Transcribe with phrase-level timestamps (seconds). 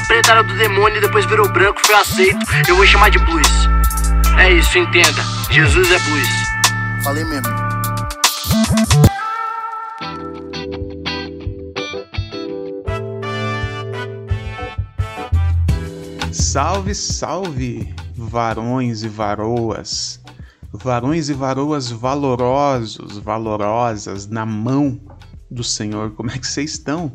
[0.00, 2.38] era preta, era do demônio, e depois virou branco, foi aceito.
[2.68, 3.46] Eu vou chamar de blues.
[4.38, 5.22] É isso, entenda.
[5.50, 6.28] Jesus é blues.
[7.04, 7.48] Falei mesmo.
[16.32, 20.20] Salve, salve, varões e varoas,
[20.72, 25.00] varões e varoas valorosos, valorosas na mão
[25.48, 26.10] do Senhor.
[26.12, 27.12] Como é que vocês estão?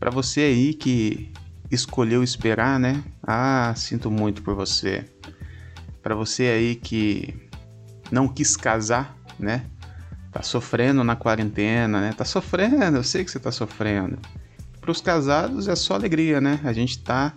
[0.00, 1.32] Para você aí que
[1.70, 3.02] escolheu esperar, né?
[3.22, 5.04] Ah, sinto muito por você.
[6.02, 7.34] Para você aí que
[8.10, 9.64] não quis casar, né?
[10.32, 12.12] Tá sofrendo na quarentena, né?
[12.12, 14.18] Tá sofrendo, eu sei que você tá sofrendo.
[14.80, 16.60] Para os casados é só alegria, né?
[16.64, 17.34] A gente tá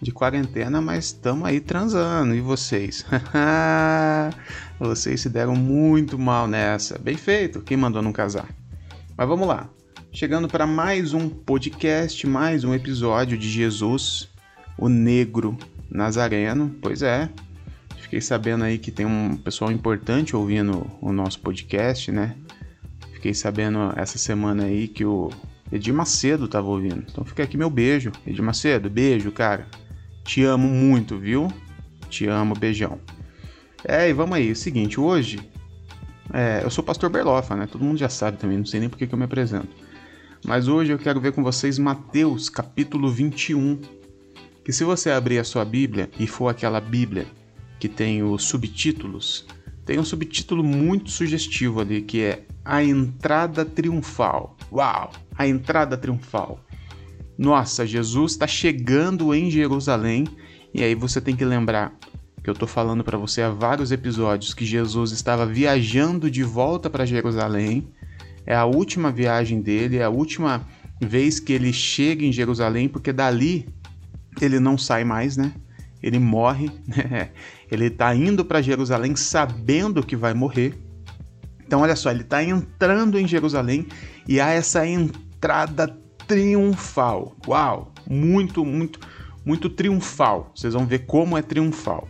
[0.00, 2.34] de quarentena, mas estamos aí transando.
[2.34, 3.04] E vocês?
[4.78, 6.98] vocês se deram muito mal nessa.
[6.98, 8.48] Bem feito, quem mandou não casar?
[9.16, 9.68] Mas vamos lá.
[10.14, 14.28] Chegando para mais um podcast, mais um episódio de Jesus,
[14.76, 15.56] o Negro
[15.90, 16.76] Nazareno.
[16.82, 17.30] Pois é,
[17.96, 22.36] fiquei sabendo aí que tem um pessoal importante ouvindo o nosso podcast, né?
[23.14, 25.30] Fiquei sabendo essa semana aí que o
[25.72, 27.06] Edir Macedo tava ouvindo.
[27.10, 28.12] Então fica aqui meu beijo.
[28.26, 29.66] Edir Macedo, beijo, cara.
[30.24, 31.50] Te amo muito, viu?
[32.10, 33.00] Te amo, beijão.
[33.82, 34.50] É, e vamos aí.
[34.50, 35.40] É o seguinte, hoje
[36.34, 37.66] é, eu sou pastor Berlofa, né?
[37.66, 39.68] Todo mundo já sabe também, não sei nem por que eu me apresento.
[40.44, 43.80] Mas hoje eu quero ver com vocês Mateus capítulo 21.
[44.64, 47.26] Que se você abrir a sua Bíblia e for aquela Bíblia
[47.78, 49.46] que tem os subtítulos,
[49.84, 54.56] tem um subtítulo muito sugestivo ali que é A Entrada Triunfal.
[54.70, 55.12] Uau!
[55.36, 56.60] A Entrada Triunfal
[57.42, 60.28] nossa, Jesus está chegando em Jerusalém,
[60.72, 61.92] e aí você tem que lembrar
[62.42, 66.90] que eu estou falando para você há vários episódios que Jesus estava viajando de volta
[66.90, 67.88] para Jerusalém.
[68.46, 70.66] É a última viagem dele, é a última
[71.00, 73.68] vez que ele chega em Jerusalém, porque dali
[74.40, 75.52] ele não sai mais, né?
[76.02, 77.30] Ele morre, né?
[77.70, 80.74] ele está indo para Jerusalém sabendo que vai morrer.
[81.64, 83.86] Então, olha só, ele está entrando em Jerusalém
[84.28, 85.88] e há essa entrada
[86.26, 87.36] triunfal.
[87.46, 89.00] Uau, muito, muito,
[89.44, 90.52] muito triunfal.
[90.54, 92.08] Vocês vão ver como é triunfal.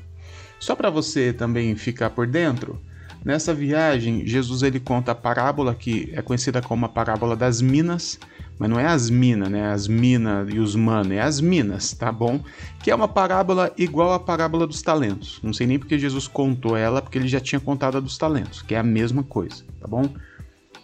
[0.58, 2.80] Só para você também ficar por dentro,
[3.24, 8.18] nessa viagem Jesus ele conta a parábola que é conhecida como a parábola das minas,
[8.58, 9.72] mas não é as minas, né?
[9.72, 12.40] As minas e os manos, é as minas, tá bom?
[12.82, 15.40] Que é uma parábola igual à parábola dos talentos.
[15.42, 18.62] Não sei nem porque Jesus contou ela, porque ele já tinha contado a dos talentos,
[18.62, 20.08] que é a mesma coisa, tá bom?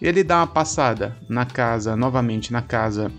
[0.00, 3.12] Ele dá uma passada na casa, novamente na casa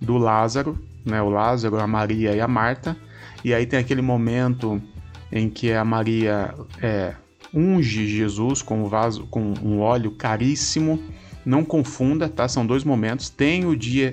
[0.00, 1.20] do Lázaro, né?
[1.22, 2.96] O Lázaro, a Maria e a Marta.
[3.44, 4.80] E aí tem aquele momento
[5.30, 7.14] em que a Maria é,
[7.54, 11.02] unge Jesus com um vaso, com um óleo caríssimo.
[11.44, 12.48] Não confunda, tá?
[12.48, 13.28] São dois momentos.
[13.28, 14.12] Tem o dia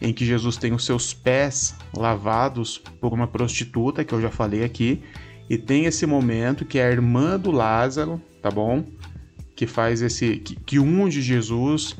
[0.00, 4.62] em que Jesus tem os seus pés lavados por uma prostituta, que eu já falei
[4.62, 5.02] aqui,
[5.50, 8.84] e tem esse momento que é a irmã do Lázaro, tá bom?
[9.58, 10.36] que faz esse.
[10.36, 11.96] que, que unge Jesus,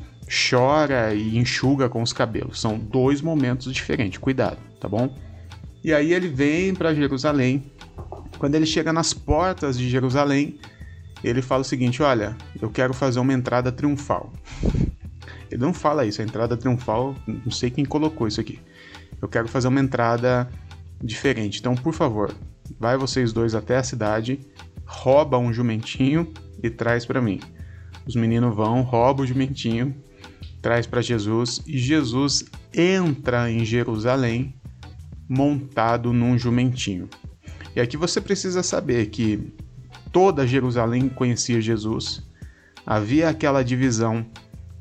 [0.49, 2.61] chora e enxuga com os cabelos.
[2.61, 5.13] São dois momentos diferentes, cuidado, tá bom?
[5.83, 7.69] E aí ele vem para Jerusalém.
[8.37, 10.57] Quando ele chega nas portas de Jerusalém,
[11.23, 14.31] ele fala o seguinte: Olha, eu quero fazer uma entrada triunfal.
[15.51, 18.59] Ele não fala isso, a entrada triunfal, não sei quem colocou isso aqui.
[19.21, 20.49] Eu quero fazer uma entrada
[21.01, 21.59] diferente.
[21.59, 22.33] Então, por favor,
[22.79, 24.39] vai vocês dois até a cidade,
[24.85, 26.31] rouba um jumentinho
[26.61, 27.39] e traz para mim.
[28.05, 29.95] Os meninos vão, roubam o jumentinho,
[30.61, 34.55] traz para Jesus e Jesus entra em Jerusalém
[35.27, 37.09] montado num jumentinho.
[37.75, 39.53] E aqui você precisa saber que
[40.11, 42.23] toda Jerusalém conhecia Jesus.
[42.85, 44.25] Havia aquela divisão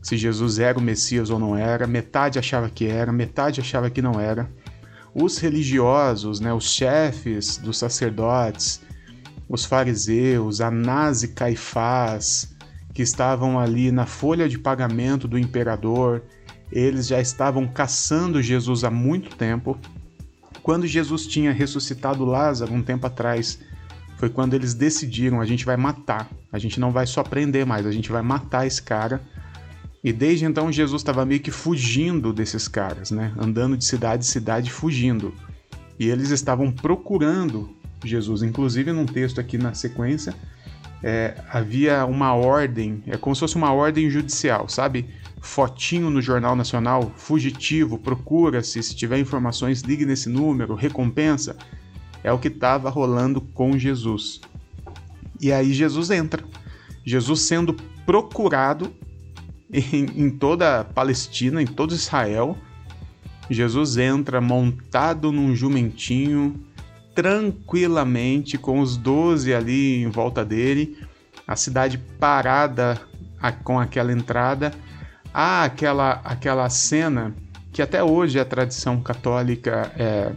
[0.00, 4.00] se Jesus era o Messias ou não era, metade achava que era, metade achava que
[4.00, 4.50] não era.
[5.14, 8.80] Os religiosos, né, os chefes dos sacerdotes,
[9.48, 12.56] os fariseus, Anás e Caifás,
[12.94, 16.22] que estavam ali na folha de pagamento do imperador,
[16.70, 19.78] eles já estavam caçando Jesus há muito tempo.
[20.62, 23.58] Quando Jesus tinha ressuscitado Lázaro um tempo atrás,
[24.18, 27.86] foi quando eles decidiram: a gente vai matar, a gente não vai só prender mais,
[27.86, 29.22] a gente vai matar esse cara.
[30.02, 33.32] E desde então Jesus estava meio que fugindo desses caras, né?
[33.38, 35.34] Andando de cidade em cidade fugindo.
[35.98, 37.70] E eles estavam procurando
[38.04, 38.42] Jesus.
[38.42, 40.34] Inclusive, num texto aqui na sequência,
[41.02, 45.06] é, havia uma ordem, é como se fosse uma ordem judicial, sabe?
[45.40, 51.56] Fotinho no Jornal Nacional, fugitivo, procura-se, se tiver informações, ligue nesse número, recompensa.
[52.22, 54.40] É o que estava rolando com Jesus.
[55.40, 56.44] E aí Jesus entra.
[57.04, 57.74] Jesus sendo
[58.04, 58.92] procurado
[59.72, 62.56] em, em toda a Palestina, em todo Israel,
[63.50, 66.60] Jesus entra montado num jumentinho,
[67.14, 70.98] tranquilamente, com os doze ali em volta dele,
[71.46, 73.00] a cidade parada
[73.64, 74.72] com aquela entrada.
[75.32, 77.34] Há aquela, aquela cena
[77.72, 80.32] que até hoje a tradição católica é,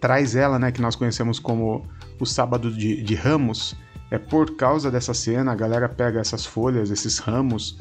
[0.00, 1.86] traz ela, né, que nós conhecemos como
[2.18, 3.76] o sábado de, de ramos,
[4.10, 7.78] é por causa dessa cena, a galera pega essas folhas, esses ramos,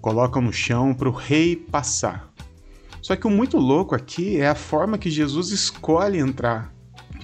[0.00, 2.30] colocam no chão para o rei passar.
[3.00, 6.72] Só que o muito louco aqui é a forma que Jesus escolhe entrar,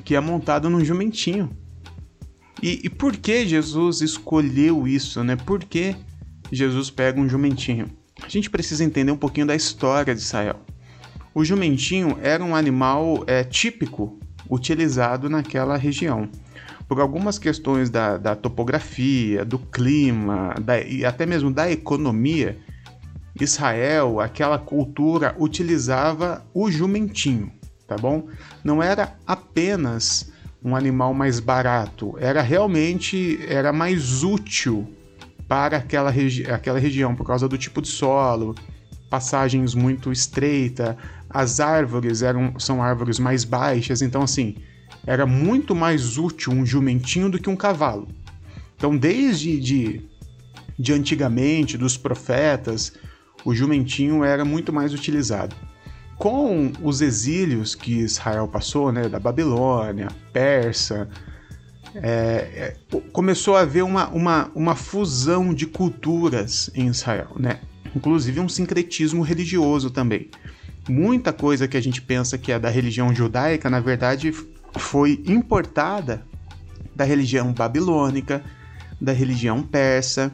[0.05, 1.51] que é montado num jumentinho.
[2.63, 5.37] E, e por que Jesus escolheu isso, né?
[5.37, 5.97] Por que
[6.53, 7.91] Jesus pega um jumentinho?
[8.23, 10.61] A gente precisa entender um pouquinho da história de Israel.
[11.35, 14.19] O jumentinho era um animal é, típico
[14.49, 16.29] utilizado naquela região.
[16.89, 22.59] Por algumas questões da, da topografia, do clima da, e até mesmo da economia,
[23.41, 27.53] Israel, aquela cultura, utilizava o jumentinho,
[27.87, 28.27] tá bom?
[28.65, 30.33] Não era apenas
[30.63, 34.93] um animal mais barato, era realmente era mais útil
[35.49, 38.55] para aquela, regi aquela região por causa do tipo de solo,
[39.09, 40.97] passagens muito estreita,
[41.31, 44.57] as árvores eram são árvores mais baixas, então assim,
[45.07, 48.09] era muito mais útil um jumentinho do que um cavalo.
[48.77, 50.01] Então, desde de,
[50.79, 52.93] de antigamente, dos profetas,
[53.45, 55.55] o jumentinho era muito mais utilizado.
[56.17, 61.09] Com os exílios que Israel passou, né, da Babilônia, Persa,
[61.95, 67.61] é, é, começou a haver uma, uma, uma fusão de culturas em Israel, né?
[67.95, 70.31] inclusive um sincretismo religioso também.
[70.89, 74.33] Muita coisa que a gente pensa que é da religião judaica, na verdade,
[74.77, 76.25] foi importada
[76.95, 78.43] da religião babilônica,
[79.01, 80.33] da religião persa,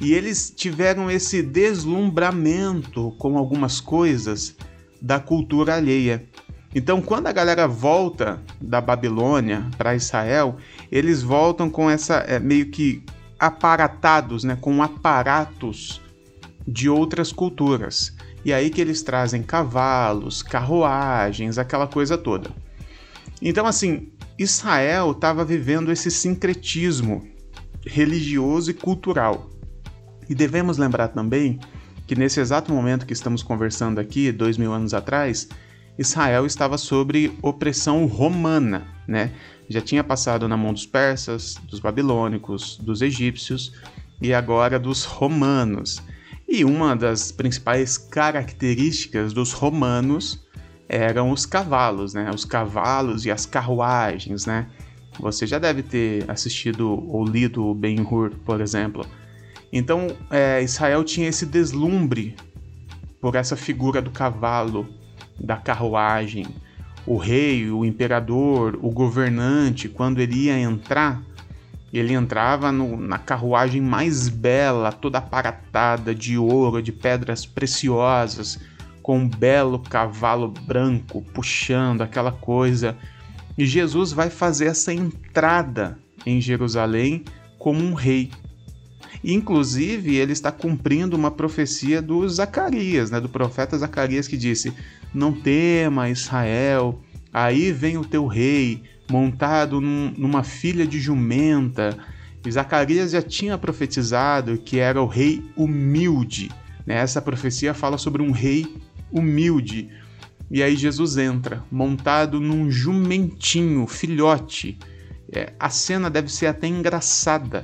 [0.00, 4.56] e eles tiveram esse deslumbramento com algumas coisas
[5.00, 6.26] da cultura alheia.
[6.74, 10.56] Então, quando a galera volta da Babilônia para Israel,
[10.90, 13.02] eles voltam com essa é, meio que
[13.38, 16.00] aparatados, né, com aparatos
[16.66, 18.14] de outras culturas.
[18.44, 22.50] E aí que eles trazem cavalos, carruagens, aquela coisa toda.
[23.42, 24.08] Então, assim,
[24.38, 27.26] Israel estava vivendo esse sincretismo
[27.86, 29.50] religioso e cultural.
[30.28, 31.58] E devemos lembrar também
[32.06, 35.48] que nesse exato momento que estamos conversando aqui, dois mil anos atrás,
[35.98, 39.32] Israel estava sob opressão romana, né?
[39.68, 43.72] Já tinha passado na mão dos persas, dos babilônicos, dos egípcios
[44.20, 46.02] e agora dos romanos.
[46.52, 50.44] E uma das principais características dos romanos
[50.88, 52.28] eram os cavalos, né?
[52.34, 54.66] Os cavalos e as carruagens, né?
[55.20, 59.06] Você já deve ter assistido ou lido Ben-Hur, por exemplo.
[59.72, 62.34] Então, é, Israel tinha esse deslumbre
[63.20, 64.88] por essa figura do cavalo,
[65.38, 66.46] da carruagem.
[67.06, 71.22] O rei, o imperador, o governante, quando ele ia entrar,
[71.98, 78.58] ele entrava no, na carruagem mais bela, toda aparatada de ouro, de pedras preciosas,
[79.02, 82.96] com um belo cavalo branco puxando aquela coisa.
[83.58, 87.24] E Jesus vai fazer essa entrada em Jerusalém
[87.58, 88.30] como um rei.
[89.22, 94.72] Inclusive, ele está cumprindo uma profecia do Zacarias, né, do profeta Zacarias, que disse:
[95.12, 97.00] Não tema, Israel,
[97.32, 101.98] aí vem o teu rei, montado num, numa filha de jumenta.
[102.46, 106.50] E Zacarias já tinha profetizado que era o rei humilde.
[106.86, 106.94] Né?
[106.94, 108.76] Essa profecia fala sobre um rei
[109.10, 109.90] humilde.
[110.50, 114.78] E aí Jesus entra, montado num jumentinho, filhote.
[115.32, 117.62] É, a cena deve ser até engraçada,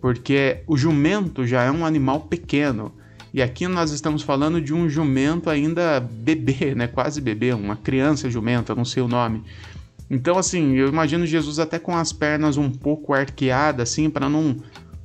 [0.00, 2.92] porque o jumento já é um animal pequeno.
[3.32, 6.88] E aqui nós estamos falando de um jumento ainda bebê, né?
[6.88, 9.44] Quase bebê, uma criança jumenta, não sei o nome.
[10.10, 14.56] Então, assim, eu imagino Jesus até com as pernas um pouco arqueadas, assim, para não,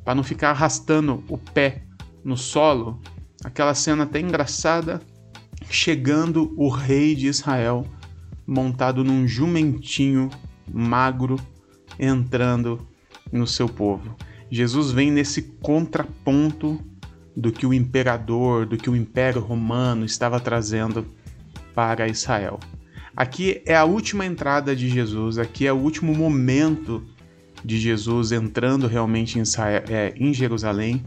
[0.04, 1.84] para não ficar arrastando o pé
[2.24, 3.02] no solo.
[3.44, 5.02] Aquela cena até engraçada,
[5.70, 7.86] chegando o rei de Israel,
[8.48, 10.30] montado num jumentinho
[10.72, 11.38] magro,
[12.00, 12.88] entrando
[13.32, 14.16] no seu povo.
[14.50, 16.80] Jesus vem nesse contraponto
[17.36, 21.06] do que o imperador, do que o Império Romano estava trazendo
[21.74, 22.60] para Israel.
[23.16, 27.04] Aqui é a última entrada de Jesus, aqui é o último momento
[27.64, 29.44] de Jesus entrando realmente em,
[29.90, 31.04] é, em Jerusalém.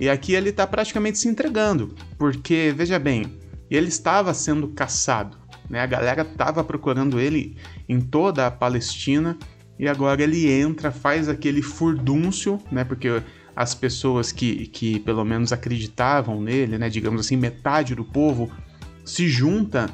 [0.00, 3.38] E aqui ele está praticamente se entregando, porque veja bem,
[3.70, 5.36] ele estava sendo caçado,
[5.70, 5.80] né?
[5.80, 7.56] A galera estava procurando ele
[7.88, 9.36] em toda a Palestina
[9.78, 12.82] e agora ele entra, faz aquele furdúncio, né?
[12.82, 13.22] Porque
[13.54, 16.88] as pessoas que, que pelo menos acreditavam nele, né?
[16.88, 18.50] Digamos assim, metade do povo
[19.04, 19.88] se junta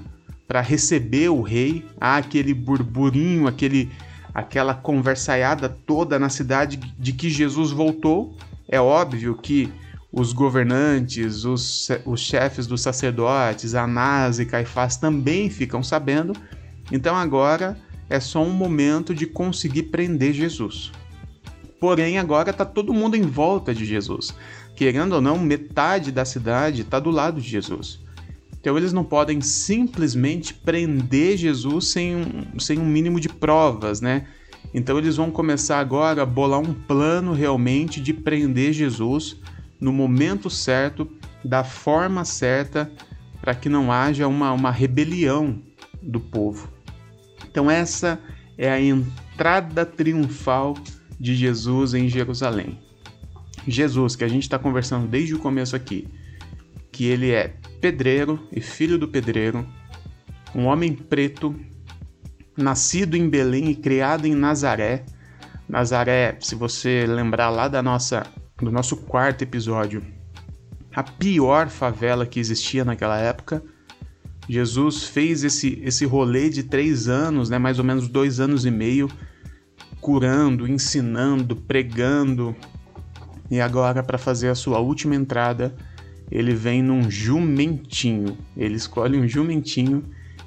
[0.47, 1.85] para receber o rei.
[2.01, 3.91] Há aquele burburinho, aquele,
[4.35, 8.37] aquela conversaiada toda na cidade de que Jesus voltou.
[8.69, 9.73] É óbvio que
[10.13, 16.35] os governantes, os, os chefes dos sacerdotes, Anás e Caifás também ficam sabendo.
[16.93, 17.77] Então agora
[18.09, 20.93] é só um momento de conseguir prender Jesus.
[21.81, 24.35] Porém, agora está todo mundo em volta de Jesus.
[24.77, 28.04] Querendo ou não, metade da cidade está do lado de Jesus.
[28.64, 34.26] Então eles não podem simplesmente prender Jesus sem um, sem um mínimo de provas, né?
[34.73, 39.37] Então eles vão começar agora a bolar um plano realmente de prender Jesus
[39.78, 41.06] no momento certo,
[41.44, 42.90] da forma certa,
[43.38, 45.61] para que não haja uma, uma rebelião
[46.00, 46.73] do povo.
[47.47, 48.18] Então essa
[48.56, 50.75] é a entrada triunfal
[51.21, 52.78] de Jesus em Jerusalém.
[53.68, 56.09] Jesus, que a gente está conversando desde o começo aqui,
[56.90, 59.67] que ele é pedreiro e filho do pedreiro,
[60.55, 61.55] um homem preto,
[62.57, 65.05] nascido em Belém e criado em Nazaré.
[65.69, 68.26] Nazaré, se você lembrar lá da nossa,
[68.57, 70.03] do nosso quarto episódio,
[70.97, 73.62] a pior favela que existia naquela época.
[74.49, 78.71] Jesus fez esse, esse rolê de três anos, né, mais ou menos dois anos e
[78.71, 79.11] meio,
[80.00, 82.57] curando, ensinando, pregando.
[83.50, 85.76] E agora, para fazer a sua última entrada,
[86.31, 88.37] ele vem num jumentinho.
[88.57, 90.02] Ele escolhe um jumentinho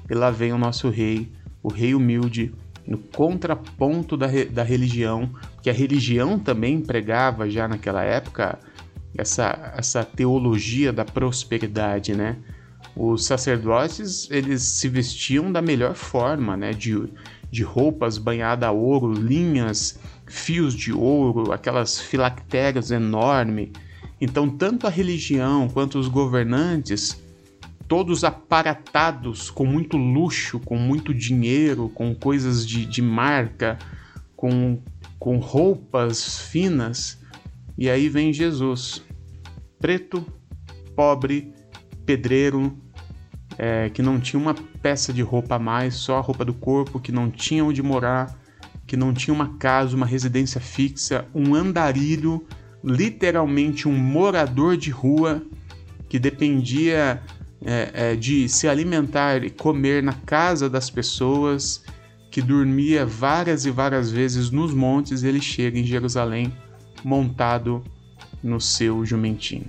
[0.08, 1.30] e lá vem o nosso rei,
[1.62, 2.52] o rei humilde,
[2.86, 5.30] no contraponto da, da religião,
[5.62, 8.58] que a religião também pregava já naquela época
[9.16, 12.36] essa, essa teologia da prosperidade, né?
[12.96, 16.72] Os sacerdotes, eles se vestiam da melhor forma, né?
[16.72, 17.08] De,
[17.50, 23.70] de roupas banhadas a ouro, linhas, fios de ouro, aquelas filactérias enormes,
[24.20, 27.22] então, tanto a religião quanto os governantes,
[27.86, 33.78] todos aparatados com muito luxo, com muito dinheiro, com coisas de, de marca,
[34.36, 34.78] com,
[35.18, 37.18] com roupas finas.
[37.76, 39.02] E aí vem Jesus,
[39.78, 40.26] preto,
[40.96, 41.52] pobre,
[42.04, 42.76] pedreiro,
[43.56, 47.00] é, que não tinha uma peça de roupa a mais, só a roupa do corpo,
[47.00, 48.36] que não tinha onde morar,
[48.86, 52.44] que não tinha uma casa, uma residência fixa, um andarilho
[52.82, 55.42] literalmente um morador de rua
[56.08, 57.20] que dependia
[57.64, 61.82] é, é, de se alimentar e comer na casa das pessoas,
[62.30, 66.52] que dormia várias e várias vezes nos montes, ele chega em Jerusalém
[67.02, 67.82] montado
[68.42, 69.66] no seu jumentinho.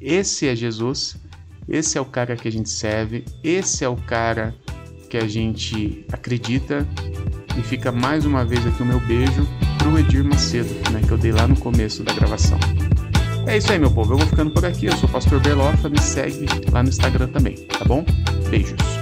[0.00, 1.16] Esse é Jesus,
[1.68, 4.54] esse é o cara que a gente serve, esse é o cara
[5.08, 6.86] que a gente acredita.
[7.58, 9.46] E fica mais uma vez aqui o meu beijo
[9.84, 12.58] pro Edir Macedo, né, que eu dei lá no começo da gravação.
[13.46, 14.14] É isso aí, meu povo.
[14.14, 14.86] Eu vou ficando por aqui.
[14.86, 15.90] Eu sou o Pastor Berlofa.
[15.90, 18.02] Me segue lá no Instagram também, tá bom?
[18.48, 18.93] Beijos.